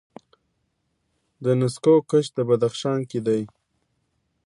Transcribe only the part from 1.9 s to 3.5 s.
کښت په بدخشان کې دی.